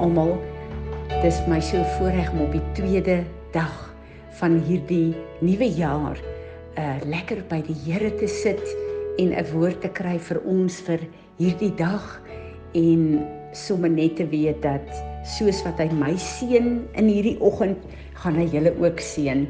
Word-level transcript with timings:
Almal. 0.00 0.38
Dis 1.20 1.40
my 1.50 1.60
so 1.60 1.80
voorreg 1.98 2.30
om 2.32 2.46
op 2.46 2.54
die 2.56 2.64
tweede 2.72 3.20
dag 3.52 3.74
van 4.40 4.56
hierdie 4.64 5.12
nuwe 5.44 5.68
jaar 5.76 6.20
uh 6.80 6.96
lekker 7.04 7.42
by 7.50 7.58
die 7.66 7.76
Here 7.84 8.08
te 8.16 8.28
sit 8.30 8.62
en 9.20 9.34
'n 9.36 9.44
woord 9.52 9.82
te 9.84 9.90
kry 9.92 10.16
vir 10.18 10.40
ons 10.48 10.80
vir 10.86 11.04
hierdie 11.36 11.74
dag 11.76 12.20
en 12.72 13.26
sommer 13.52 13.90
net 13.90 14.16
te 14.16 14.26
weet 14.28 14.62
dat 14.62 14.88
soos 15.36 15.60
wat 15.66 15.82
hy 15.82 15.90
my 15.92 16.14
seën 16.16 16.80
in 16.96 17.08
hierdie 17.08 17.36
oggend, 17.40 17.78
gaan 18.14 18.38
hy 18.40 18.46
julle 18.48 18.72
ook 18.80 19.00
seën. 19.00 19.44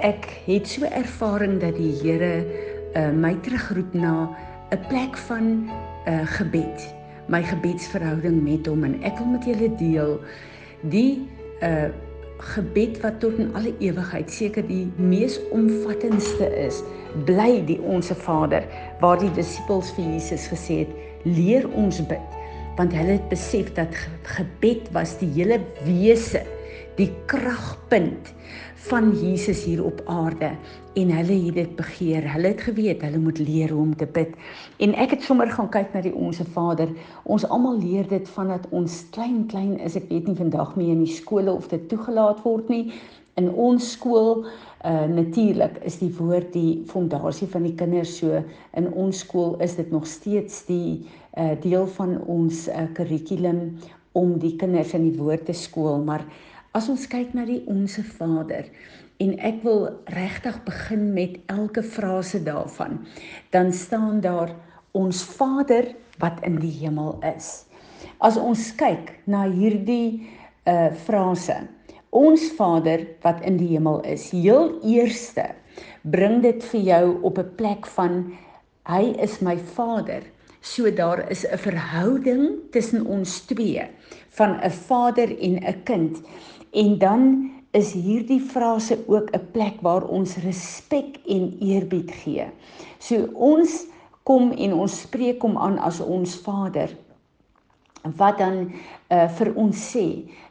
Ek 0.00 0.24
het 0.46 0.68
so 0.68 0.88
ervaring 0.88 1.60
dat 1.60 1.76
die 1.76 1.92
Here 2.00 2.46
uh 2.96 3.10
my 3.12 3.34
terugroep 3.44 3.92
na 3.94 4.30
'n 4.72 4.80
plek 4.88 5.16
van 5.28 5.68
uh 6.06 6.24
gebed 6.24 6.99
my 7.30 7.42
gebedsverhouding 7.46 8.40
met 8.42 8.66
hom 8.66 8.84
en 8.88 8.96
ek 9.06 9.18
wil 9.20 9.34
met 9.36 9.46
julle 9.48 9.72
deel 9.80 10.16
die 10.92 11.20
uh 11.66 11.90
gebed 12.40 12.94
wat 13.02 13.18
tot 13.20 13.36
in 13.36 13.50
alle 13.52 13.74
ewigheid 13.84 14.30
seker 14.32 14.64
die 14.64 14.86
mees 14.96 15.34
omvattendste 15.52 16.46
is. 16.56 16.78
Bly 17.28 17.60
die 17.68 17.76
onsse 17.84 18.16
Vader 18.16 18.64
waar 19.02 19.20
die 19.20 19.28
disippels 19.36 19.90
vir 19.96 20.06
Jesus 20.14 20.46
gesê 20.48 20.78
het 20.86 20.94
leer 21.28 21.68
ons 21.76 22.00
bid. 22.08 22.38
Want 22.78 22.96
hulle 22.96 23.18
het 23.18 23.28
besef 23.28 23.68
dat 23.76 23.92
gebed 24.38 24.88
was 24.96 25.18
die 25.20 25.28
hele 25.34 25.60
wese 25.84 26.40
die 26.98 27.10
kragpunt 27.30 28.32
van 28.88 29.10
Jesus 29.12 29.64
hier 29.64 29.84
op 29.84 30.00
aarde 30.08 30.54
en 30.98 31.12
hulle 31.12 31.36
het 31.44 31.54
dit 31.54 31.76
begeer. 31.76 32.24
Hulle 32.32 32.52
het 32.54 32.64
geweet 32.64 33.02
hulle 33.04 33.18
moet 33.18 33.38
leer 33.38 33.70
hoe 33.70 33.82
om 33.82 33.96
te 33.96 34.06
bid. 34.06 34.32
En 34.82 34.94
ek 34.98 35.14
het 35.14 35.22
sommer 35.22 35.50
gaan 35.52 35.68
kyk 35.70 35.92
na 35.94 36.02
die 36.04 36.14
Onse 36.14 36.44
Vader. 36.44 36.90
Ons 37.24 37.46
almal 37.46 37.78
leer 37.78 38.08
dit 38.08 38.28
vandat 38.34 38.66
ons 38.74 39.02
klein 39.14 39.44
klein 39.52 39.76
is. 39.78 39.98
Ek 40.00 40.08
weet 40.10 40.26
nie 40.30 40.38
vandag 40.38 40.74
meer 40.80 40.94
in 40.96 41.04
die 41.04 41.14
skole 41.14 41.52
of 41.52 41.68
dit 41.70 41.88
toegelaat 41.92 42.42
word 42.46 42.72
nie. 42.72 42.86
In 43.38 43.52
ons 43.52 43.92
skool 43.94 44.46
uh 44.84 45.04
natuurlik 45.12 45.76
is 45.84 45.98
die 46.00 46.12
woord 46.16 46.54
die 46.56 46.80
fondasie 46.88 47.48
van 47.52 47.66
die 47.68 47.74
kinders 47.76 48.14
so 48.16 48.38
in 48.78 48.86
ons 48.96 49.20
skool 49.20 49.58
is 49.60 49.74
dit 49.76 49.90
nog 49.92 50.06
steeds 50.08 50.62
die 50.70 51.04
uh 51.36 51.52
deel 51.60 51.84
van 51.98 52.16
ons 52.24 52.64
uh, 52.68 52.86
kurrikulum 52.96 53.76
om 54.16 54.38
die 54.40 54.54
kinders 54.56 54.94
in 54.96 55.04
die 55.10 55.18
woord 55.18 55.44
te 55.50 55.52
skool 55.52 56.00
maar 56.04 56.24
As 56.70 56.86
ons 56.86 57.02
kyk 57.10 57.32
na 57.34 57.42
die 57.48 57.64
onsse 57.66 58.04
Vader 58.06 58.68
en 59.18 59.32
ek 59.42 59.56
wil 59.64 59.88
regtig 60.14 60.54
begin 60.62 61.08
met 61.16 61.32
elke 61.50 61.82
frase 61.82 62.38
daarvan, 62.46 63.00
dan 63.50 63.72
staan 63.74 64.20
daar 64.22 64.52
ons 64.94 65.24
Vader 65.34 65.90
wat 66.22 66.38
in 66.46 66.60
die 66.62 66.70
hemel 66.78 67.16
is. 67.26 67.66
As 68.22 68.38
ons 68.38 68.68
kyk 68.78 69.16
na 69.26 69.48
hierdie 69.50 70.30
uh 70.70 70.94
frase, 71.08 71.58
ons 72.14 72.46
Vader 72.54 73.02
wat 73.26 73.42
in 73.42 73.58
die 73.58 73.72
hemel 73.74 73.98
is, 74.06 74.30
heel 74.30 74.76
eerste 74.86 75.50
bring 76.06 76.38
dit 76.46 76.62
vir 76.70 76.86
jou 76.86 77.04
op 77.26 77.42
'n 77.42 77.50
plek 77.58 77.86
van 77.98 78.30
hy 78.86 79.10
is 79.18 79.40
my 79.42 79.58
Vader. 79.58 80.22
So 80.62 80.90
daar 80.90 81.30
is 81.30 81.42
'n 81.44 81.58
verhouding 81.58 82.70
tussen 82.70 83.06
ons 83.06 83.40
twee 83.40 83.82
van 84.38 84.60
'n 84.62 84.70
vader 84.70 85.28
en 85.38 85.54
'n 85.66 85.82
kind. 85.82 86.20
En 86.70 86.98
dan 86.98 87.50
is 87.70 87.92
hierdie 87.92 88.40
frase 88.40 88.98
ook 89.06 89.30
'n 89.30 89.50
plek 89.52 89.80
waar 89.80 90.04
ons 90.06 90.36
respek 90.36 91.18
en 91.26 91.56
eerbied 91.60 92.10
gee. 92.10 92.46
So 92.98 93.28
ons 93.34 93.86
kom 94.22 94.52
en 94.52 94.72
ons 94.74 95.00
spreek 95.00 95.42
hom 95.42 95.56
aan 95.58 95.78
as 95.78 96.00
ons 96.00 96.36
Vader. 96.36 96.96
Wat 98.16 98.38
dan 98.38 98.72
uh 99.10 99.28
vir 99.28 99.54
ons 99.54 99.76
sê, 99.92 100.06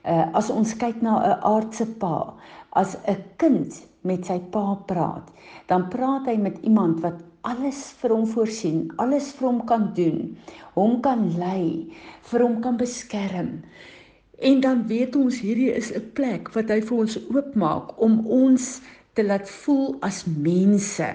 uh 0.05 0.25
as 0.33 0.49
ons 0.49 0.75
kyk 0.77 1.01
na 1.01 1.13
'n 1.19 1.39
aardse 1.41 1.85
pa, 1.85 2.33
as 2.69 2.97
'n 3.07 3.23
kind 3.37 3.87
met 4.01 4.25
sy 4.25 4.39
pa 4.39 4.75
praat, 4.85 5.31
dan 5.67 5.89
praat 5.89 6.25
hy 6.25 6.37
met 6.37 6.57
iemand 6.61 7.01
wat 7.01 7.19
alles 7.41 7.95
vir 8.01 8.13
hom 8.15 8.27
voorsien, 8.27 8.91
alles 8.97 9.31
vir 9.31 9.47
hom 9.47 9.65
kan 9.65 9.93
doen, 9.95 10.37
hom 10.75 11.01
kan 11.01 11.37
lei, 11.39 11.91
vir 12.21 12.43
hom 12.45 12.61
kan 12.61 12.77
beskerm. 12.77 13.63
En 14.39 14.59
dan 14.59 14.87
weet 14.87 15.15
ons 15.15 15.39
hierdie 15.39 15.71
is 15.75 15.91
'n 15.91 16.11
plek 16.13 16.51
wat 16.55 16.69
hy 16.69 16.79
vir 16.81 16.97
ons 16.97 17.17
oopmaak 17.27 17.99
om 17.99 18.19
ons 18.27 18.79
te 19.13 19.23
laat 19.23 19.49
voel 19.49 19.97
as 19.99 20.23
mense 20.25 21.09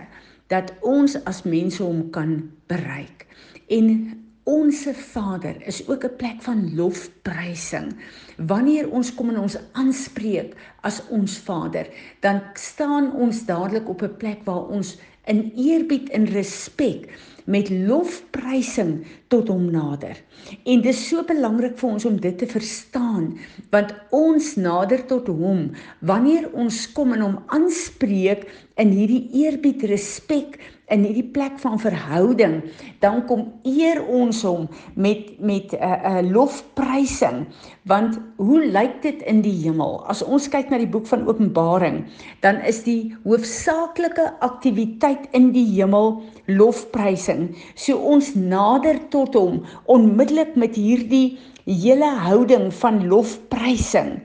dat 0.52 0.72
ons 0.80 1.16
as 1.24 1.42
mense 1.42 1.82
hom 1.82 2.10
kan 2.10 2.50
bereik. 2.68 3.26
En 3.68 4.12
onsse 4.44 4.94
Vader 4.94 5.56
is 5.66 5.88
ook 5.88 6.04
'n 6.04 6.16
plek 6.16 6.42
van 6.42 6.74
lofprysing. 6.76 7.96
Wanneer 8.36 8.90
ons 8.90 9.14
kom 9.14 9.28
en 9.28 9.38
ons 9.38 9.58
aanspreek 9.72 10.54
as 10.80 11.02
ons 11.08 11.38
Vader, 11.38 11.88
dan 12.20 12.42
staan 12.54 13.12
ons 13.12 13.46
dadelik 13.46 13.88
op 13.88 14.02
'n 14.02 14.16
plek 14.16 14.44
waar 14.44 14.66
ons 14.68 14.98
in 15.24 15.52
eerbied 15.56 16.08
en 16.08 16.24
respek 16.24 17.08
met 17.44 17.71
lofprysing 17.71 19.05
tot 19.32 19.49
hom 19.53 19.66
nader. 19.72 20.16
En 20.65 20.82
dis 20.84 21.00
so 21.09 21.25
belangrik 21.28 21.77
vir 21.81 21.91
ons 21.91 22.06
om 22.09 22.16
dit 22.21 22.38
te 22.38 22.49
verstaan, 22.49 23.34
want 23.72 23.93
ons 24.15 24.55
nader 24.60 25.05
tot 25.10 25.28
hom 25.28 25.66
wanneer 26.00 26.50
ons 26.53 26.84
kom 26.97 27.12
en 27.16 27.27
hom 27.27 27.37
aanspreek 27.56 28.47
in 28.81 28.94
hierdie 28.94 29.28
eerbied, 29.44 29.84
respek 29.91 30.59
in 30.93 31.05
hierdie 31.06 31.31
plek 31.33 31.56
van 31.62 31.78
verhouding, 31.81 32.59
dan 33.00 33.22
kom 33.28 33.47
eer 33.65 34.03
ons 34.05 34.43
hom 34.45 34.67
met 34.95 35.33
met 35.41 35.72
'n 35.72 35.77
uh, 35.77 35.81
eh, 35.81 35.91
uh, 35.91 36.19
eh, 36.19 36.31
lofprysing. 36.31 37.47
Want 37.83 38.19
hoe 38.37 38.61
lyk 38.67 39.03
dit 39.03 39.22
in 39.22 39.41
die 39.41 39.56
hemel? 39.65 40.05
As 40.06 40.22
ons 40.22 40.49
kyk 40.49 40.71
na 40.71 40.78
die 40.78 40.91
boek 40.91 41.06
van 41.06 41.27
Openbaring, 41.27 42.05
dan 42.41 42.61
is 42.61 42.83
die 42.83 43.17
hoofsaaklike 43.25 44.33
aktiwiteit 44.41 45.28
in 45.33 45.53
die 45.53 45.67
hemel 45.77 46.22
lofprysing. 46.47 47.56
So 47.75 47.97
ons 47.97 48.34
nader 48.34 49.01
tot 49.09 49.34
hom 49.34 49.65
onmiddellik 49.87 50.56
met 50.56 50.77
hierdie 50.77 51.39
hele 51.65 52.11
houding 52.28 52.72
van 52.75 53.06
lofprysing. 53.09 54.21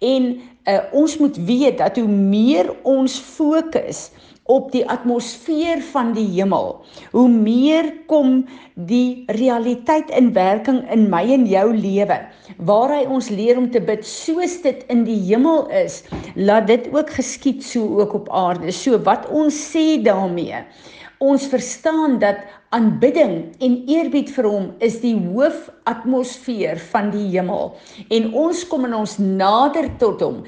En 0.00 0.40
uh, 0.68 0.78
ons 0.92 1.18
moet 1.18 1.36
weet 1.36 1.78
dat 1.78 1.96
hoe 1.96 2.08
meer 2.08 2.68
ons 2.82 3.18
fokus 3.18 4.10
op 4.52 4.68
die 4.74 4.84
atmosfeer 4.90 5.80
van 5.92 6.12
die 6.16 6.26
hemel, 6.34 6.74
hoe 7.14 7.28
meer 7.32 7.88
kom 8.10 8.42
die 8.74 9.24
realiteit 9.38 10.10
in 10.16 10.32
werking 10.36 10.82
in 10.92 11.08
my 11.12 11.22
en 11.36 11.46
jou 11.48 11.66
lewe, 11.76 12.18
waar 12.68 12.92
hy 12.92 13.02
ons 13.08 13.30
leer 13.32 13.60
om 13.60 13.70
te 13.72 13.80
bid 13.80 14.04
soos 14.08 14.58
dit 14.64 14.84
in 14.92 15.06
die 15.08 15.18
hemel 15.28 15.66
is, 15.82 16.02
laat 16.36 16.68
dit 16.68 16.90
ook 16.92 17.12
geskied 17.16 17.64
so 17.64 18.00
ook 18.00 18.16
op 18.22 18.32
aarde. 18.32 18.72
So 18.72 19.00
wat 19.08 19.28
ons 19.32 19.56
sê 19.72 20.02
daarmee, 20.04 20.64
ons 21.22 21.46
verstaan 21.46 22.18
dat 22.22 22.42
aanbidding 22.72 23.34
en 23.62 23.74
eerbied 23.90 24.30
vir 24.32 24.48
hom 24.48 24.68
is 24.82 24.96
die 25.02 25.14
hoofatmosfeer 25.14 26.80
van 26.90 27.10
die 27.12 27.26
hemel. 27.34 27.74
En 28.14 28.30
ons 28.44 28.62
kom 28.68 28.86
en 28.88 28.96
ons 29.02 29.16
nader 29.20 29.90
tot 30.00 30.24
hom. 30.24 30.40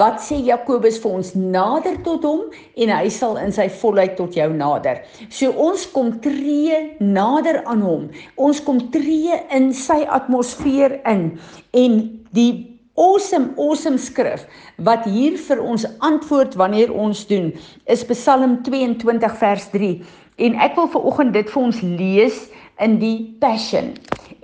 Wat 0.00 0.18
sê 0.24 0.40
Jakobus 0.48 0.98
vir 1.02 1.18
ons 1.20 1.34
nader 1.36 2.00
tot 2.06 2.24
hom? 2.26 2.46
En 2.80 2.94
hy 2.96 3.10
sal 3.12 3.36
in 3.42 3.52
sy 3.54 3.68
volheid 3.82 4.16
tot 4.18 4.36
jou 4.38 4.48
nader. 4.56 5.04
So 5.28 5.52
ons 5.68 5.84
kom 5.92 6.14
tree 6.24 6.96
nader 7.02 7.62
aan 7.68 7.84
hom. 7.84 8.08
Ons 8.40 8.62
kom 8.64 8.80
tree 8.94 9.36
in 9.54 9.70
sy 9.76 10.02
atmosfeer 10.18 10.98
in. 11.04 11.28
En 11.76 12.00
die 12.36 12.76
awesome 12.96 13.52
awesome 13.60 13.98
skrif 14.00 14.46
wat 14.88 15.04
hier 15.04 15.36
vir 15.48 15.60
ons 15.60 15.84
antwoord 16.04 16.56
wanneer 16.56 16.92
ons 16.92 17.26
doen 17.28 17.50
is 17.92 18.04
Psalm 18.08 18.62
22 18.64 19.36
vers 19.42 19.66
3 19.74 19.90
En 20.36 20.54
ek 20.60 20.74
wil 20.76 20.88
vir 20.92 21.04
oggend 21.08 21.32
dit 21.32 21.50
vir 21.50 21.62
ons 21.62 21.82
lees 21.82 22.42
in 22.84 22.98
die 23.00 23.36
Passion. 23.40 23.94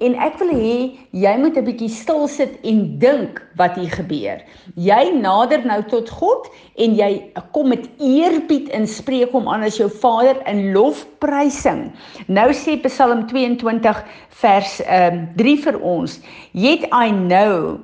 En 0.03 0.15
ek 0.25 0.39
wil 0.41 0.51
hê 0.57 0.77
jy 1.13 1.33
moet 1.39 1.59
'n 1.59 1.67
bietjie 1.67 1.91
stil 1.93 2.25
sit 2.29 2.57
en 2.65 2.99
dink 2.99 3.43
wat 3.61 3.77
hier 3.77 3.93
gebeur. 3.93 4.41
Jy 4.75 5.13
nader 5.21 5.67
nou 5.67 5.83
tot 5.83 6.11
God 6.11 6.49
en 6.77 6.97
jy 6.97 7.31
kom 7.53 7.69
met 7.69 7.87
eerbied 8.01 8.71
en 8.71 8.87
spreek 8.87 9.31
hom 9.33 9.49
aan 9.49 9.63
as 9.63 9.77
jou 9.77 9.91
Vader 9.91 10.41
in 10.47 10.73
lofprysing. 10.73 11.93
Nou 12.27 12.51
sê 12.53 12.81
Psalm 12.83 13.27
22 13.29 14.05
vers 14.31 14.81
um, 14.89 15.29
3 15.37 15.57
vir 15.57 15.81
ons: 15.81 16.21
"Yet 16.53 16.89
I 16.91 17.11
know 17.11 17.81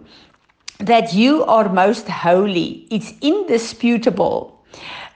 that 0.84 1.12
you 1.12 1.44
are 1.44 1.68
most 1.68 2.08
holy. 2.08 2.86
It's 2.90 3.14
indisputable." 3.20 4.50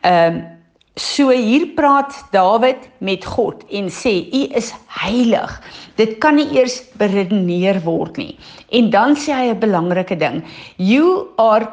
Um 0.05 0.62
So 1.01 1.31
hier 1.33 1.71
praat 1.73 2.13
Dawid 2.35 2.85
met 3.01 3.25
God 3.25 3.63
en 3.73 3.89
sê 3.89 4.29
u 4.29 4.43
is 4.53 4.75
heilig. 5.01 5.55
Dit 5.97 6.19
kan 6.21 6.37
nie 6.37 6.51
eers 6.53 6.83
beredeneer 7.01 7.81
word 7.87 8.21
nie. 8.21 8.37
En 8.77 8.91
dan 8.93 9.17
sê 9.17 9.33
hy 9.33 9.47
'n 9.55 9.61
belangrike 9.61 10.19
ding. 10.21 10.45
You 10.77 11.33
are 11.39 11.65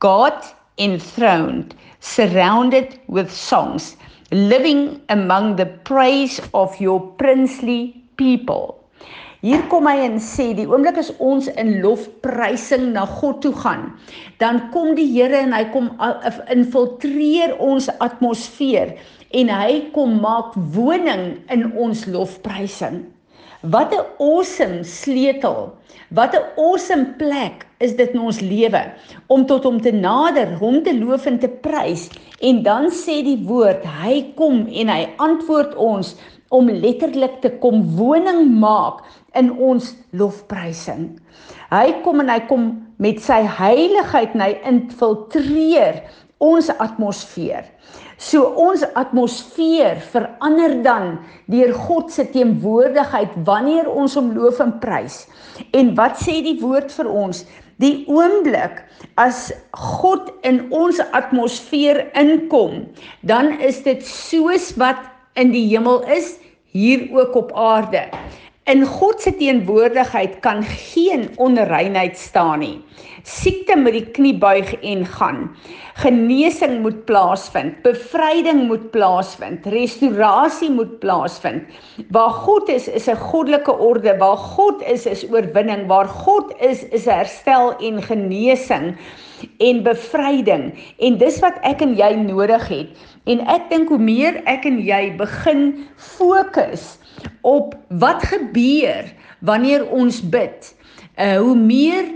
God 0.00 0.44
enthroned, 0.76 1.74
surrounded 2.00 3.00
with 3.08 3.32
songs, 3.32 3.96
living 4.30 5.00
among 5.08 5.56
the 5.56 5.66
praise 5.88 6.40
of 6.52 6.76
your 6.78 7.00
princely 7.16 7.96
people. 8.16 8.75
Hier 9.44 9.60
kom 9.68 9.84
hy 9.84 9.98
en 10.06 10.16
sê 10.22 10.52
die 10.56 10.64
oomblik 10.68 10.96
as 11.02 11.10
ons 11.20 11.50
in 11.60 11.74
lofprysing 11.82 12.88
na 12.94 13.04
God 13.18 13.42
toe 13.44 13.52
gaan, 13.52 13.90
dan 14.40 14.62
kom 14.72 14.94
die 14.96 15.08
Here 15.10 15.42
en 15.42 15.52
hy 15.52 15.66
kom 15.74 15.90
infiltreer 16.52 17.52
ons 17.60 17.90
atmosfeer 18.00 18.94
en 19.36 19.52
hy 19.52 19.90
kom 19.92 20.16
maak 20.22 20.56
woning 20.72 21.36
in 21.52 21.68
ons 21.76 22.06
lofprysing. 22.08 23.04
Wat 23.62 23.92
'n 23.92 24.04
awesome 24.22 24.84
sleutel. 24.84 25.72
Wat 26.10 26.34
'n 26.34 26.44
awesome 26.56 27.06
plek 27.18 27.66
is 27.78 27.96
dit 27.96 28.10
in 28.14 28.20
ons 28.20 28.40
lewe 28.40 28.82
om 29.26 29.46
tot 29.46 29.64
hom 29.64 29.80
te 29.80 29.92
nader, 29.92 30.56
hom 30.58 30.82
te 30.82 30.94
loof 30.94 31.26
en 31.26 31.38
te 31.38 31.48
prys. 31.48 32.08
En 32.40 32.62
dan 32.62 32.90
sê 32.90 33.22
die 33.24 33.42
woord, 33.44 33.84
hy 33.84 34.32
kom 34.36 34.66
en 34.70 34.88
hy 34.88 35.08
antwoord 35.16 35.74
ons 35.74 36.16
om 36.54 36.68
letterlik 36.70 37.40
te 37.42 37.50
kom 37.62 37.82
woning 37.96 38.44
maak 38.60 39.02
in 39.38 39.50
ons 39.58 39.94
lofprysing. 40.16 41.16
Hy 41.72 41.88
kom 42.04 42.22
en 42.22 42.30
hy 42.30 42.40
kom 42.48 42.68
met 43.02 43.20
sy 43.22 43.42
heiligheid 43.58 44.36
en 44.36 44.44
hy 44.44 44.52
infiltreer 44.68 46.04
ons 46.42 46.68
atmosfeer. 46.82 47.66
So 48.16 48.48
ons 48.56 48.84
atmosfeer 48.96 49.98
verander 50.12 50.78
dan 50.84 51.18
deur 51.52 51.74
God 51.86 52.12
se 52.12 52.24
teenwoordigheid 52.32 53.34
wanneer 53.44 53.90
ons 53.92 54.16
hom 54.16 54.30
loof 54.36 54.62
en 54.64 54.72
prys. 54.80 55.24
En 55.76 55.92
wat 55.98 56.16
sê 56.22 56.40
die 56.44 56.56
woord 56.62 56.92
vir 56.96 57.10
ons? 57.12 57.44
Die 57.82 58.06
oomblik 58.08 58.80
as 59.20 59.50
God 59.76 60.30
in 60.48 60.62
ons 60.72 61.02
atmosfeer 61.16 62.06
inkom, 62.16 62.86
dan 63.20 63.52
is 63.60 63.82
dit 63.84 64.00
soos 64.08 64.70
wat 64.80 65.02
in 65.36 65.52
die 65.52 65.66
hemel 65.68 66.02
is, 66.12 66.36
hier 66.72 67.08
ook 67.16 67.36
op 67.36 67.52
aarde. 67.56 68.08
In 68.66 68.82
God 68.82 69.20
se 69.22 69.30
teenwoordigheid 69.38 70.40
kan 70.42 70.64
geen 70.66 71.28
onreinheid 71.38 72.18
staan 72.18 72.64
nie. 72.64 72.80
Siekte 73.26 73.76
moet 73.78 73.94
die 73.94 74.06
knie 74.14 74.34
buig 74.42 74.72
en 74.86 75.04
gaan. 75.06 75.38
Genesing 76.02 76.80
moet 76.82 77.04
plaasvind, 77.06 77.78
bevryding 77.82 78.64
moet 78.66 78.88
plaasvind, 78.94 79.66
restaurasie 79.70 80.70
moet 80.70 80.98
plaasvind. 81.02 81.70
Waar 82.14 82.34
God 82.42 82.68
is, 82.68 82.88
is 82.88 83.08
'n 83.08 83.16
goddelike 83.16 83.72
orde. 83.72 84.16
Waar 84.18 84.36
God 84.36 84.82
is, 84.82 85.06
is 85.06 85.26
oorwinning. 85.30 85.86
Waar 85.86 86.08
God 86.08 86.54
is, 86.58 86.82
is 86.90 87.06
herstel 87.06 87.76
en 87.78 88.02
genesing 88.02 88.96
en 89.58 89.82
bevryding. 89.82 90.74
En 90.98 91.18
dis 91.18 91.38
wat 91.40 91.58
ek 91.62 91.82
en 91.82 91.94
jy 91.94 92.14
nodig 92.14 92.68
het. 92.68 92.88
En 93.26 93.42
ek 93.50 93.70
dink 93.70 93.90
hoe 93.90 93.98
meer 93.98 94.38
ek 94.46 94.68
en 94.68 94.78
jy 94.86 95.10
begin 95.18 95.62
fokus 95.98 96.96
op 97.42 97.74
wat 97.88 98.22
gebeur 98.30 99.10
wanneer 99.46 99.86
ons 99.90 100.20
bid. 100.22 100.70
Uh 101.18 101.38
hoe 101.42 101.56
meer 101.58 102.06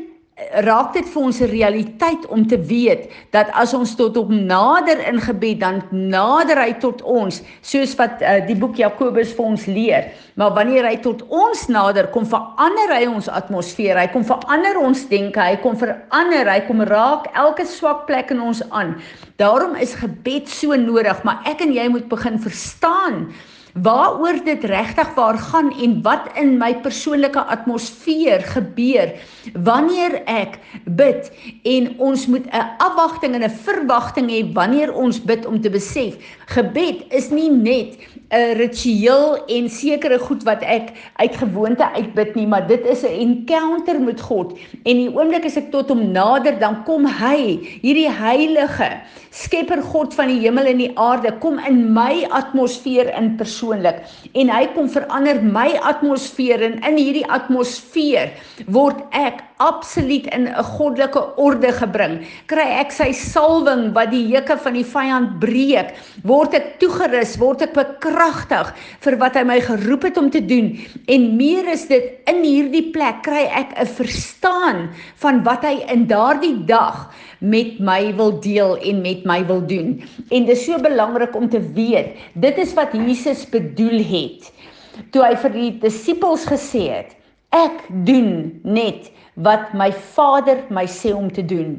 raak 0.67 0.93
dit 0.95 1.07
vir 1.13 1.23
ons 1.23 1.41
'n 1.41 1.51
realiteit 1.51 2.27
om 2.27 2.47
te 2.47 2.59
weet 2.59 3.11
dat 3.31 3.51
as 3.53 3.75
ons 3.75 3.95
tot 3.95 4.17
hom 4.17 4.47
nader 4.47 4.99
in 5.09 5.21
gebed 5.21 5.61
dan 5.61 5.83
nader 5.91 6.59
hy 6.59 6.73
tot 6.81 7.03
ons 7.03 7.43
soos 7.61 7.95
wat 7.97 8.23
uh, 8.23 8.47
die 8.47 8.57
boek 8.57 8.77
Jakobus 8.77 9.33
vir 9.33 9.45
ons 9.45 9.67
leer. 9.67 10.05
Maar 10.35 10.55
wanneer 10.55 10.87
hy 10.87 10.97
tot 10.97 11.23
ons 11.29 11.67
nader 11.69 12.09
kom 12.09 12.27
verander 12.27 12.95
hy 12.95 13.07
ons 13.07 13.29
atmosfeer 13.29 13.99
hy 13.99 14.09
kom 14.09 14.25
verander 14.25 14.79
ons 14.79 15.09
denke 15.09 15.41
hy 15.41 15.57
kom 15.57 15.77
verander 15.77 16.49
hy 16.49 16.61
kom 16.67 16.81
raak 16.81 17.27
elke 17.35 17.67
swak 17.67 18.07
plek 18.07 18.31
in 18.31 18.41
ons 18.41 18.63
aan. 18.71 18.97
Daarom 19.37 19.77
is 19.77 19.95
gebed 19.95 20.49
so 20.49 20.75
nodig 20.75 21.23
maar 21.25 21.41
ek 21.45 21.61
en 21.61 21.73
jy 21.73 21.89
moet 21.89 22.09
begin 22.09 22.39
verstaan 22.39 23.29
waaroor 23.75 24.45
dit 24.45 24.65
regtig 24.65 25.15
waar 25.15 25.39
gaan 25.39 25.71
en 25.83 26.03
wat 26.03 26.29
in 26.35 26.57
my 26.59 26.75
persoonlike 26.83 27.41
atmosfeer 27.41 28.43
gebeur 28.43 29.13
wanneer 29.55 30.23
ek 30.27 30.59
bid 30.85 31.31
en 31.63 31.99
ons 31.99 32.27
moet 32.27 32.47
'n 32.47 32.67
afwagting 32.79 33.35
en 33.35 33.45
'n 33.45 33.59
verwagting 33.67 34.31
hê 34.31 34.53
wanneer 34.53 34.93
ons 34.93 35.23
bid 35.23 35.47
om 35.47 35.61
te 35.61 35.71
besef 35.71 36.15
gebed 36.47 37.05
is 37.11 37.31
nie 37.31 37.51
net 37.51 37.99
'n 38.33 38.57
ritueel 38.59 39.45
en 39.47 39.69
sekere 39.69 40.19
goed 40.19 40.43
wat 40.43 40.63
ek 40.63 40.93
uit 41.17 41.37
gewoonte 41.37 41.87
uitbid 41.95 42.35
nie 42.35 42.47
maar 42.47 42.67
dit 42.67 42.87
is 42.87 43.05
'n 43.05 43.15
encounter 43.27 44.01
met 44.01 44.21
God 44.21 44.59
en 44.85 44.97
die 44.97 45.11
oomblik 45.15 45.45
as 45.45 45.57
ek 45.57 45.71
tot 45.71 45.89
hom 45.89 46.13
nader 46.13 46.59
dan 46.59 46.85
kom 46.85 47.07
hy 47.07 47.61
hierdie 47.83 48.11
heilige 48.11 49.01
skepper 49.31 49.83
God 49.83 50.15
van 50.15 50.29
die 50.29 50.41
hemel 50.41 50.67
en 50.67 50.79
die 50.79 50.93
aarde 50.97 51.33
kom 51.39 51.59
in 51.59 51.93
my 51.93 52.27
atmosfeer 52.31 53.15
in 53.15 53.37
persoon 53.37 53.61
persoonlik 53.61 54.03
en 54.35 54.51
hy 54.51 54.65
kom 54.75 54.89
verander 54.89 55.41
my 55.43 55.69
atmosfeer 55.91 56.63
en 56.63 56.79
in 56.87 56.99
hierdie 56.99 57.27
atmosfeer 57.29 58.33
word 58.73 59.03
ek 59.17 59.43
absoluut 59.61 60.27
in 60.33 60.49
'n 60.49 60.65
goddelike 60.65 61.21
orde 61.37 61.73
gebring. 61.73 62.25
Kry 62.47 62.65
ek 62.81 62.93
sy 62.93 63.13
salwing 63.13 63.93
wat 63.93 64.11
die 64.11 64.27
hekke 64.33 64.57
van 64.57 64.75
die 64.75 64.85
vyand 64.85 65.39
breek, 65.41 65.95
word 66.25 66.55
ek 66.55 66.79
toegerus, 66.81 67.37
word 67.39 67.63
ek 67.63 67.75
bekragtig 68.21 68.73
vir 69.01 69.17
wat 69.21 69.37
hy 69.39 69.45
my 69.49 69.59
geroep 69.65 70.05
het 70.05 70.19
om 70.21 70.29
te 70.31 70.43
doen. 70.45 70.75
En 71.09 71.23
meer 71.39 71.69
is 71.73 71.87
dit 71.89 72.21
in 72.29 72.43
hierdie 72.45 72.91
plek 72.93 73.23
kry 73.25 73.47
ek 73.49 73.73
'n 73.81 73.87
verstaan 73.87 74.91
van 75.23 75.43
wat 75.43 75.65
hy 75.65 75.81
in 75.89 76.07
daardie 76.07 76.65
dag 76.67 77.09
met 77.41 77.81
my 77.81 78.13
wil 78.17 78.41
deel 78.41 78.77
en 78.77 79.01
met 79.01 79.25
my 79.25 79.47
wil 79.47 79.65
doen. 79.67 80.03
En 80.31 80.45
dit 80.45 80.57
is 80.57 80.65
so 80.65 80.79
belangrik 80.79 81.35
om 81.35 81.49
te 81.49 81.61
weet, 81.61 82.17
dit 82.35 82.59
is 82.59 82.75
wat 82.75 82.93
Jesus 82.93 83.49
bedoel 83.49 84.05
het 84.05 84.53
toe 85.11 85.25
hy 85.25 85.35
vir 85.37 85.51
die 85.51 85.71
disippels 85.81 86.45
gesê 86.45 86.93
het: 86.93 87.17
Ek 87.51 87.83
doen 88.07 88.61
net 88.63 89.09
wat 89.35 89.73
my 89.75 89.89
Vader 90.15 90.61
my 90.71 90.85
sê 90.87 91.11
om 91.11 91.31
te 91.35 91.43
doen. 91.43 91.75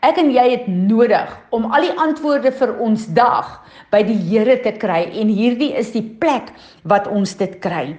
Ek 0.00 0.16
en 0.20 0.30
jy 0.32 0.46
het 0.54 0.64
nodig 0.68 1.28
om 1.52 1.66
al 1.68 1.84
die 1.88 1.96
antwoorde 2.00 2.52
vir 2.56 2.72
ons 2.80 3.04
dag 3.16 3.50
by 3.92 4.00
die 4.06 4.16
Here 4.16 4.56
te 4.64 4.72
kry 4.80 5.02
en 5.20 5.28
hierdie 5.28 5.74
is 5.76 5.92
die 5.92 6.04
plek 6.22 6.48
wat 6.88 7.08
ons 7.12 7.36
dit 7.36 7.58
kry. 7.60 7.98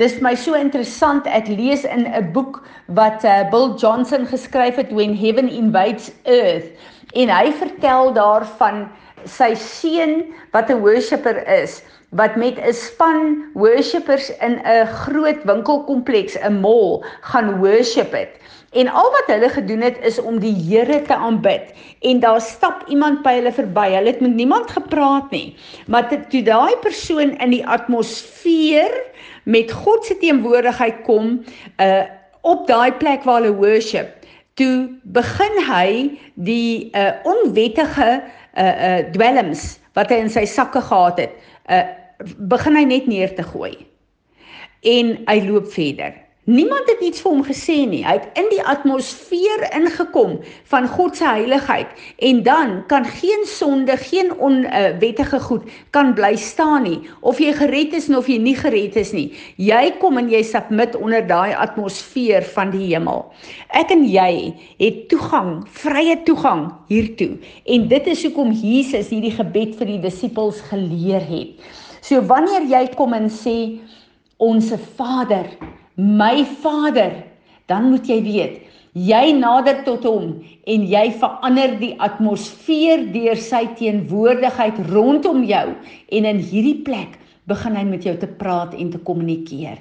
Dis 0.00 0.16
my 0.24 0.32
so 0.32 0.56
interessant. 0.56 1.28
Ek 1.28 1.50
lees 1.52 1.84
in 1.84 2.08
'n 2.08 2.32
boek 2.32 2.62
wat 2.96 3.24
uh, 3.24 3.44
Bill 3.52 3.76
Johnson 3.76 4.24
geskryf 4.26 4.80
het 4.80 4.92
When 4.96 5.12
Heaven 5.12 5.52
Invades 5.52 6.08
Earth 6.24 6.72
en 7.12 7.28
hy 7.28 7.52
vertel 7.52 8.14
daarvan 8.16 8.88
sy 9.28 9.52
seun 9.54 10.32
wat 10.56 10.70
'n 10.72 10.80
worshipper 10.80 11.44
is 11.44 11.82
wat 12.12 12.36
met 12.36 12.60
'n 12.60 12.72
span 12.72 13.44
worshippers 13.54 14.28
in 14.38 14.60
'n 14.64 14.86
groot 14.86 15.40
winkelkompleks, 15.44 16.36
'n 16.38 16.60
mall, 16.60 17.04
gaan 17.20 17.58
worship 17.58 18.12
het. 18.12 18.36
En 18.72 18.88
al 18.88 19.10
wat 19.10 19.24
hulle 19.26 19.48
gedoen 19.48 19.80
het 19.80 19.98
is 20.00 20.18
om 20.20 20.38
die 20.40 20.54
Here 20.54 21.02
te 21.02 21.14
aanbid. 21.14 21.72
En 22.00 22.20
daar 22.20 22.40
stap 22.40 22.84
iemand 22.88 23.22
by 23.22 23.34
hulle 23.34 23.52
verby. 23.52 23.88
Hulle 23.92 24.06
het 24.06 24.20
met 24.20 24.34
niemand 24.34 24.70
gepraat 24.70 25.30
nie. 25.30 25.56
Maar 25.86 26.28
toe 26.28 26.42
daai 26.42 26.76
persoon 26.80 27.36
in 27.36 27.50
die 27.50 27.66
atmosfeer 27.66 28.92
met 29.44 29.72
God 29.72 30.04
se 30.04 30.16
teenwoordigheid 30.18 31.02
kom, 31.04 31.44
uh 31.76 32.02
op 32.40 32.66
daai 32.66 32.92
plek 32.92 33.22
waar 33.22 33.42
hulle 33.42 33.54
worship, 33.54 34.08
toe 34.54 34.90
begin 35.02 35.58
hy 35.68 36.18
die 36.34 36.90
uh 36.90 37.12
onwettige 37.22 38.22
uh 38.58 38.64
uh 38.88 38.98
dwelms 39.12 39.78
wat 39.94 40.10
hy 40.10 40.24
in 40.24 40.30
sy 40.30 40.42
sakke 40.44 40.80
gehad 40.80 41.20
het, 41.20 41.36
uh 41.70 42.01
begin 42.38 42.76
hy 42.76 42.84
net 42.84 43.06
neer 43.06 43.34
te 43.36 43.46
gooi. 43.46 43.74
En 44.82 45.16
hy 45.28 45.38
loop 45.46 45.70
verder. 45.72 46.22
Niemand 46.44 46.88
het 46.90 46.98
iets 47.06 47.20
vir 47.22 47.30
hom 47.30 47.42
gesê 47.46 47.76
nie. 47.86 48.00
Hy 48.02 48.16
het 48.16 48.24
in 48.34 48.48
die 48.50 48.62
atmosfeer 48.66 49.60
ingekom 49.78 50.40
van 50.72 50.88
God 50.90 51.14
se 51.14 51.22
heiligheid 51.22 51.92
en 52.18 52.40
dan 52.42 52.72
kan 52.90 53.04
geen 53.06 53.44
sonde, 53.46 53.94
geen 53.96 54.32
onwettige 54.34 55.38
uh, 55.38 55.42
goed 55.44 55.68
kan 55.94 56.10
bly 56.18 56.32
staan 56.34 56.82
nie. 56.82 56.96
Of 57.20 57.38
jy 57.38 57.52
gered 57.54 57.94
is 57.94 58.08
of 58.10 58.26
jy 58.26 58.40
nie 58.42 58.56
gered 58.58 58.98
is 58.98 59.12
nie. 59.14 59.28
Jy 59.54 59.92
kom 60.02 60.18
en 60.18 60.32
jy 60.34 60.40
submit 60.42 60.98
onder 60.98 61.22
daai 61.22 61.54
atmosfeer 61.54 62.42
van 62.56 62.74
die 62.74 62.88
hemel. 62.88 63.22
Ek 63.70 63.94
en 63.94 64.02
jy 64.02 64.50
het 64.82 65.06
toegang, 65.14 65.60
vrye 65.78 66.18
toegang 66.26 66.72
hiertoe. 66.90 67.36
En 67.70 67.86
dit 67.94 68.10
is 68.16 68.26
hoekom 68.26 68.50
Jesus 68.50 69.14
hierdie 69.14 69.36
gebed 69.38 69.78
vir 69.78 69.94
die 69.94 70.02
disippels 70.10 70.58
geleer 70.72 71.22
het. 71.22 71.70
So 72.02 72.18
wanneer 72.26 72.66
jy 72.66 72.86
kom 72.98 73.14
en 73.14 73.30
sê 73.30 73.78
onsse 74.42 74.78
Vader 74.98 75.46
my 75.96 76.44
Vader, 76.62 77.12
dan 77.68 77.90
moet 77.90 78.08
jy 78.08 78.18
weet, 78.24 78.54
jy 78.92 79.32
nader 79.36 79.82
tot 79.86 80.04
hom 80.08 80.32
en 80.68 80.86
jy 80.88 81.04
verander 81.20 81.76
die 81.80 81.92
atmosfeer 82.02 83.06
deur 83.12 83.38
sy 83.40 83.64
teenwoordigheid 83.78 84.80
rondom 84.90 85.44
jou 85.48 85.66
en 85.72 86.28
in 86.28 86.40
hierdie 86.40 86.80
plek 86.84 87.18
begin 87.50 87.76
hy 87.76 87.84
met 87.88 88.04
jou 88.06 88.14
te 88.20 88.28
praat 88.40 88.74
en 88.78 88.90
te 88.92 89.00
kommunikeer. 89.02 89.78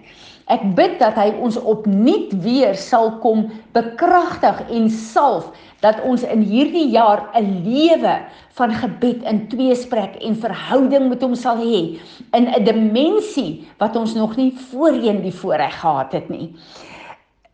Ek 0.51 0.63
bid 0.75 0.97
dat 0.99 1.15
hy 1.15 1.29
ons 1.39 1.55
opnuut 1.55 2.33
weer 2.43 2.75
sal 2.75 3.13
kom 3.23 3.45
bekragtig 3.75 4.57
en 4.67 4.89
salf 4.91 5.51
dat 5.81 6.01
ons 6.03 6.25
in 6.27 6.43
hierdie 6.43 6.89
jaar 6.91 7.29
'n 7.39 7.63
lewe 7.63 8.15
van 8.59 8.73
gebed 8.75 9.23
in 9.23 9.47
tweesprek 9.47 10.19
en 10.19 10.35
verhouding 10.35 11.07
met 11.09 11.21
hom 11.23 11.35
sal 11.35 11.55
hê 11.57 11.99
in 12.33 12.45
'n 12.51 12.63
dimensie 12.63 13.63
wat 13.79 13.95
ons 13.95 14.13
nog 14.13 14.35
nie 14.35 14.51
voorheen 14.71 15.21
die 15.21 15.37
voorreg 15.41 15.79
gehad 15.79 16.11
het 16.11 16.29
nie. 16.29 16.53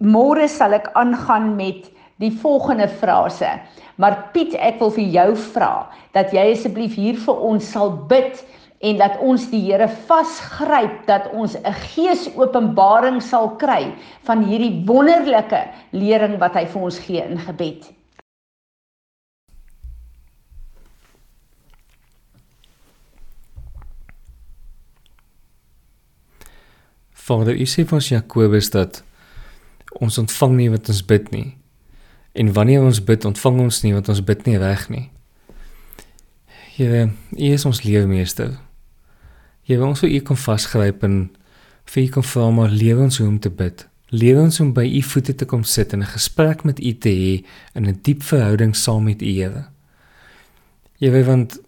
Môre 0.01 0.48
sal 0.48 0.74
ek 0.74 0.89
aangaan 0.94 1.56
met 1.56 1.92
die 2.20 2.32
volgende 2.32 2.88
frase. 2.88 3.60
Maar 3.96 4.30
Piet, 4.34 4.54
ek 4.54 4.80
wil 4.80 4.89
vir 4.89 5.04
jou 5.04 5.36
vra 5.36 5.89
dat 6.13 6.34
jy 6.34 6.51
asseblief 6.51 6.96
hier 6.96 7.16
vir 7.16 7.42
ons 7.42 7.72
sal 7.72 7.92
bid 8.10 8.44
en 8.79 8.98
dat 8.98 9.17
ons 9.19 9.50
die 9.50 9.63
Here 9.72 9.88
vasgryp 9.89 11.05
dat 11.07 11.31
ons 11.34 11.55
'n 11.57 11.74
geesopenbaring 11.74 13.22
sal 13.22 13.55
kry 13.55 13.93
van 14.24 14.43
hierdie 14.43 14.84
wonderlike 14.86 15.67
lering 15.91 16.38
wat 16.38 16.53
hy 16.53 16.65
vir 16.65 16.81
ons 16.81 17.00
gee 17.00 17.24
in 17.24 17.39
gebed. 17.39 17.93
Vader, 27.27 27.55
U 27.55 27.65
sê 27.65 27.84
vir 27.84 27.98
ons 27.98 28.10
Jakobus 28.10 28.69
dat 28.69 29.03
ons 30.00 30.17
ontvang 30.17 30.55
nie 30.55 30.69
wat 30.69 30.88
ons 30.89 31.05
bid 31.05 31.31
nie. 31.31 31.57
En 32.34 32.53
wanneer 32.53 32.81
ons 32.81 33.03
bid, 33.03 33.25
ontvang 33.25 33.60
ons 33.60 33.81
nie 33.84 33.93
want 33.93 34.10
ons 34.10 34.24
bid 34.24 34.46
nie 34.46 34.57
reg 34.57 34.89
nie. 34.89 35.10
Here, 36.77 37.10
U 37.34 37.51
is 37.53 37.65
ons 37.65 37.84
leermeester. 37.84 38.67
Jy 39.68 39.76
wil 39.76 39.90
ons 39.92 40.00
vir 40.00 40.14
U 40.16 40.20
kom 40.30 40.38
vasgryp 40.40 41.02
en 41.04 41.16
vir 41.92 42.04
U 42.06 42.08
kom 42.16 42.24
vra 42.24 42.48
maar 42.56 42.72
leer 42.72 43.00
ons 43.04 43.20
hoe 43.20 43.28
om 43.28 43.40
te 43.44 43.52
bid. 43.52 43.84
Leer 44.16 44.40
ons 44.40 44.62
om 44.64 44.70
by 44.76 44.86
U 44.88 45.02
voete 45.04 45.36
te 45.36 45.46
kom 45.46 45.66
sit 45.68 45.94
en 45.94 46.00
'n 46.00 46.14
gesprek 46.16 46.64
met 46.64 46.80
U 46.80 46.92
te 46.94 47.10
hê 47.10 47.44
in 47.76 47.88
'n 47.88 48.00
diep 48.02 48.24
verhouding 48.24 48.76
saam 48.76 49.04
met 49.04 49.22
U, 49.22 49.26
Here. 49.26 49.66
Jy 51.00 51.12
weet 51.12 51.26
want 51.26 51.60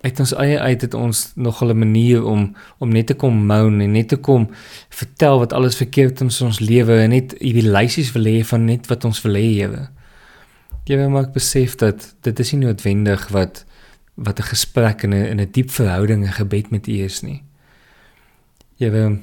uit 0.00 0.20
ons 0.20 0.34
eie 0.34 0.58
uit 0.58 0.80
het 0.80 0.94
ons 0.94 1.32
nog 1.34 1.62
'n 1.62 1.78
manier 1.78 2.24
om 2.24 2.56
om 2.78 2.88
net 2.88 3.06
te 3.06 3.14
kom 3.14 3.46
moan 3.46 3.80
en 3.80 3.92
net 3.92 4.08
te 4.08 4.16
kom 4.16 4.48
vertel 4.88 5.38
wat 5.38 5.52
alles 5.52 5.76
verkeerd 5.76 6.20
in 6.20 6.30
ons 6.40 6.60
lewe 6.60 7.00
en 7.00 7.10
net 7.10 7.34
hierdie 7.38 7.70
lysies 7.70 8.12
wil 8.12 8.24
hê 8.24 8.44
van 8.44 8.64
net 8.64 8.86
wat 8.86 9.04
ons 9.04 9.22
wil 9.22 9.34
hê, 9.34 9.54
Here. 9.54 9.88
Jy 10.84 10.96
weet 10.96 11.08
maar 11.08 11.24
ek 11.24 11.32
besef 11.32 11.76
dat 11.76 12.14
dit 12.20 12.38
is 12.38 12.52
nie 12.52 12.66
noodwendig 12.66 13.28
wat 13.28 13.64
wat 14.14 14.38
'n 14.38 14.50
gesprek 14.52 15.02
in 15.02 15.10
'n 15.14 15.26
in 15.26 15.40
'n 15.40 15.50
diep 15.50 15.70
verhouding 15.70 16.26
en 16.26 16.32
gebed 16.32 16.70
met 16.70 16.86
U 16.86 16.92
is 16.92 17.20
nie. 17.20 17.42
Weet 18.76 19.18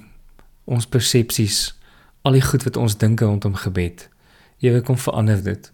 ons 0.65 0.87
persepsies, 0.87 1.79
al 2.21 2.31
die 2.31 2.41
goed 2.41 2.63
wat 2.63 2.77
ons 2.77 2.97
dink 2.97 3.19
rondom 3.19 3.55
gebed. 3.55 4.09
Weet 4.59 4.83
kom 4.83 4.97
verander 4.97 5.43
dit. 5.43 5.71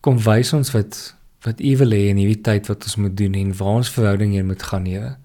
Kom 0.00 0.18
wys 0.18 0.52
ons 0.52 0.70
wat 0.70 1.14
wat 1.42 1.60
U 1.60 1.76
wil 1.76 1.90
hê 1.90 2.08
in 2.12 2.20
hierdie 2.22 2.40
tyd 2.40 2.68
wat 2.70 2.84
ons 2.86 2.96
moet 3.02 3.16
doen 3.16 3.34
en 3.34 3.56
waar 3.58 3.80
ons 3.80 3.90
verhouding 3.90 4.32
heen 4.32 4.46
moet 4.46 4.62
gaan, 4.62 4.86
Here. 4.86 5.16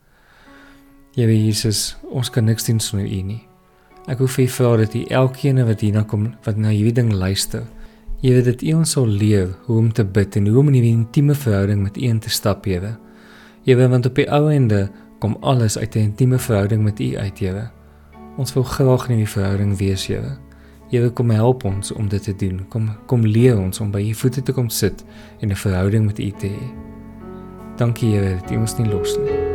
Here 1.13 1.33
Jesus, 1.45 1.95
ons 2.09 2.29
kan 2.29 2.45
niks 2.45 2.65
doen 2.65 2.79
sonder 2.79 3.05
U 3.05 3.21
nie. 3.21 3.43
Ek 4.09 4.21
wil 4.23 4.29
vir 4.31 4.45
U 4.45 4.47
vra 4.47 4.71
dat 4.81 4.95
U 4.95 5.03
elkeen 5.03 5.61
wat 5.67 5.83
hierna 5.85 6.03
kom, 6.09 6.31
wat 6.45 6.57
na 6.57 6.73
hierdie 6.73 6.95
ding 7.01 7.11
luister, 7.13 7.67
weet 8.21 8.45
dat 8.49 8.63
U 8.65 8.73
ons 8.79 8.95
sal 8.97 9.05
leer 9.07 9.51
hoe 9.67 9.77
om 9.77 9.91
te 9.93 10.05
bid 10.05 10.39
en 10.39 10.47
hoe 10.49 10.59
om 10.59 10.69
in 10.73 10.81
'n 10.81 11.05
intieme 11.05 11.35
verhouding 11.35 11.83
met 11.83 11.97
U 11.97 12.19
te 12.19 12.29
stap, 12.29 12.65
Here. 12.65 12.97
Weet 13.67 13.89
want 13.89 14.05
op 14.05 14.15
die 14.15 14.29
ou 14.31 14.51
ende 14.51 14.89
kom 15.19 15.37
alles 15.39 15.77
uit 15.77 15.95
'n 15.95 15.99
intieme 15.99 16.39
verhouding 16.39 16.83
met 16.83 16.99
U 16.99 17.17
uit, 17.17 17.39
Here. 17.39 17.69
Ons 18.37 18.53
wil 18.53 18.63
graag 18.63 19.09
in 19.09 19.15
hierdie 19.15 19.33
verhouding 19.33 19.77
wees, 19.77 20.07
Here. 20.07 20.37
Here 20.89 21.09
kom 21.09 21.29
help 21.29 21.63
ons 21.63 21.91
om 21.91 22.07
dit 22.07 22.23
te 22.23 22.35
doen. 22.35 22.65
Kom 22.69 22.89
kom 23.05 23.25
leer 23.25 23.59
ons 23.59 23.79
om 23.79 23.91
by 23.91 24.09
U 24.09 24.13
voete 24.13 24.43
te 24.43 24.51
kom 24.51 24.69
sit 24.69 25.03
en 25.39 25.49
'n 25.49 25.55
verhouding 25.55 26.05
met 26.05 26.19
U 26.19 26.31
te 26.31 26.47
hê. 26.47 26.71
Dankie 27.75 28.11
Here 28.11 28.35
dat 28.35 28.51
U 28.51 28.55
ons 28.55 28.77
nie 28.77 28.87
los 28.89 29.17
nie. 29.17 29.46